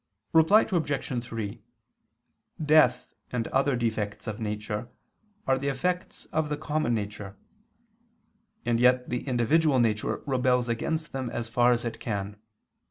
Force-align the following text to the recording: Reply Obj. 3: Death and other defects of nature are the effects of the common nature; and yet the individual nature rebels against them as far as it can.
Reply 0.33 0.61
Obj. 0.61 1.23
3: 1.23 1.61
Death 2.65 3.13
and 3.31 3.47
other 3.49 3.75
defects 3.75 4.25
of 4.25 4.39
nature 4.39 4.87
are 5.45 5.59
the 5.59 5.67
effects 5.67 6.25
of 6.33 6.49
the 6.49 6.57
common 6.57 6.95
nature; 6.95 7.35
and 8.65 8.79
yet 8.79 9.09
the 9.11 9.27
individual 9.27 9.77
nature 9.79 10.23
rebels 10.25 10.67
against 10.67 11.11
them 11.13 11.29
as 11.29 11.49
far 11.49 11.71
as 11.71 11.85
it 11.85 11.99
can. 11.99 12.37